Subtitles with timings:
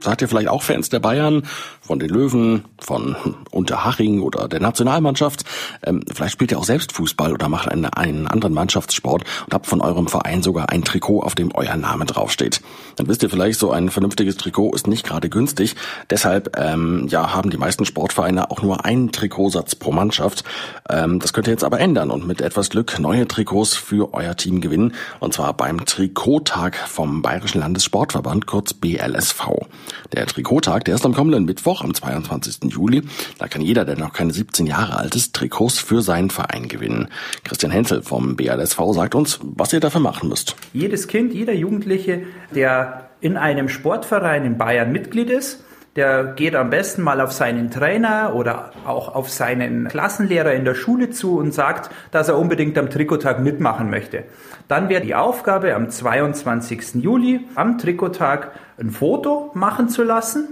[0.00, 1.42] Seid ihr vielleicht auch Fans der Bayern,
[1.80, 3.16] von den Löwen, von
[3.50, 5.42] Unterhaching oder der Nationalmannschaft?
[5.82, 9.66] Ähm, vielleicht spielt ihr auch selbst Fußball oder macht einen, einen anderen Mannschaftssport und habt
[9.66, 12.60] von eurem Verein sogar ein Trikot, auf dem euer Name draufsteht.
[12.94, 15.74] Dann wisst ihr vielleicht, so ein vernünftiges Trikot ist nicht gerade günstig.
[16.10, 20.44] Deshalb ähm, ja, haben die meisten Sportvereine auch nur einen Trikotsatz pro Mannschaft.
[20.88, 24.36] Ähm, das könnt ihr jetzt aber ändern und mit etwas Glück neue Trikots für euer
[24.36, 24.94] Team gewinnen.
[25.18, 29.66] Und zwar beim Trikottag vom Bayerischen Landessportverband, kurz BLSV.
[30.12, 32.72] Der Trikottag, der ist am kommenden Mittwoch, am 22.
[32.72, 33.02] Juli.
[33.38, 37.08] Da kann jeder, der noch keine 17 Jahre alt ist, Trikots für seinen Verein gewinnen.
[37.44, 40.56] Christian Henzel vom BLSV sagt uns, was ihr dafür machen müsst.
[40.72, 42.22] Jedes Kind, jeder Jugendliche,
[42.54, 45.64] der in einem Sportverein in Bayern Mitglied ist,
[45.98, 50.76] der geht am besten mal auf seinen Trainer oder auch auf seinen Klassenlehrer in der
[50.76, 54.22] Schule zu und sagt, dass er unbedingt am Trikottag mitmachen möchte.
[54.68, 57.02] Dann wäre die Aufgabe am 22.
[57.02, 60.50] Juli am Trikottag ein Foto machen zu lassen.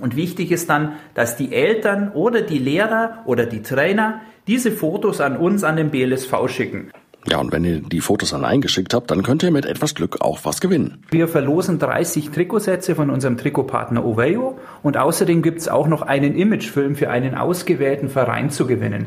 [0.00, 5.20] Und wichtig ist dann, dass die Eltern oder die Lehrer oder die Trainer diese Fotos
[5.20, 6.92] an uns, an den BLSV schicken.
[7.28, 10.20] Ja, und wenn ihr die Fotos dann eingeschickt habt, dann könnt ihr mit etwas Glück
[10.20, 11.02] auch was gewinnen.
[11.10, 16.94] Wir verlosen 30 Trikotsätze von unserem Trikotpartner Oveo und außerdem gibt's auch noch einen Imagefilm
[16.94, 19.06] für einen ausgewählten Verein zu gewinnen.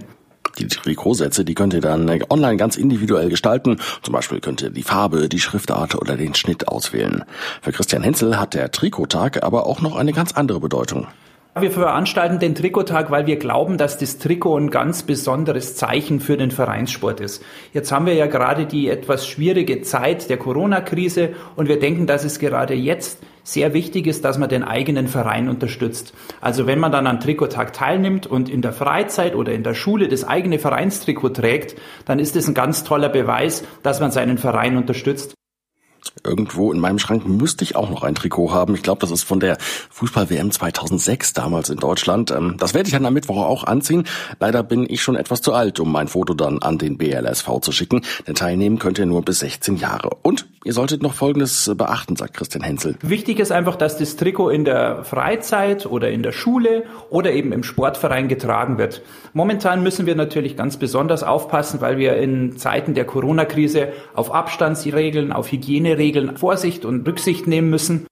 [0.57, 3.77] Die Trikotsätze, die könnt ihr dann online ganz individuell gestalten.
[4.01, 7.23] Zum Beispiel könnt ihr die Farbe, die Schriftart oder den Schnitt auswählen.
[7.61, 11.07] Für Christian Henzel hat der Trikottag aber auch noch eine ganz andere Bedeutung.
[11.57, 16.37] Wir veranstalten den Trikottag, weil wir glauben, dass das Trikot ein ganz besonderes Zeichen für
[16.37, 17.43] den Vereinssport ist.
[17.73, 22.23] Jetzt haben wir ja gerade die etwas schwierige Zeit der Corona-Krise und wir denken, dass
[22.23, 26.13] es gerade jetzt sehr wichtig ist, dass man den eigenen Verein unterstützt.
[26.39, 30.07] Also wenn man dann am Trikottag teilnimmt und in der Freizeit oder in der Schule
[30.07, 31.75] das eigene Vereinstrikot trägt,
[32.05, 35.33] dann ist es ein ganz toller Beweis, dass man seinen Verein unterstützt.
[36.23, 38.75] Irgendwo in meinem Schrank müsste ich auch noch ein Trikot haben.
[38.75, 39.57] Ich glaube, das ist von der
[39.89, 42.31] Fußball-WM 2006 damals in Deutschland.
[42.31, 44.03] Ähm, das werde ich dann am Mittwoch auch anziehen.
[44.39, 47.71] Leider bin ich schon etwas zu alt, um mein Foto dann an den BLSV zu
[47.71, 48.01] schicken.
[48.27, 50.09] Denn teilnehmen könnt ihr nur bis 16 Jahre.
[50.21, 52.95] Und ihr solltet noch Folgendes beachten, sagt Christian Henzel.
[53.01, 57.53] Wichtig ist einfach, dass das Trikot in der Freizeit oder in der Schule oder eben
[57.53, 59.01] im Sportverein getragen wird.
[59.33, 65.31] Momentan müssen wir natürlich ganz besonders aufpassen, weil wir in Zeiten der Corona-Krise auf Abstandsregeln,
[65.31, 68.07] auf Hygieneregeln Regeln Vorsicht und Rücksicht nehmen müssen.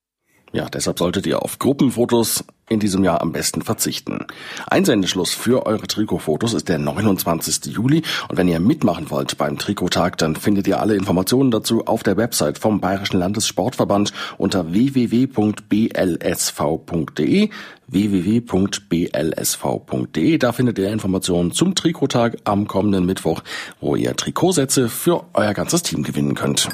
[0.53, 4.25] Ja, deshalb solltet ihr auf Gruppenfotos in diesem Jahr am besten verzichten.
[4.67, 7.65] Einsendeschluss für eure Trikotfotos ist der 29.
[7.67, 12.03] Juli und wenn ihr mitmachen wollt beim Trikottag, dann findet ihr alle Informationen dazu auf
[12.03, 15.37] der Website vom Bayerischen Landessportverband unter www.blsv.de
[17.89, 19.07] www.blsv.de.
[20.37, 23.43] Da findet ihr Informationen zum Trikottag am kommenden Mittwoch,
[23.79, 26.67] wo ihr Trikotsätze für euer ganzes Team gewinnen könnt.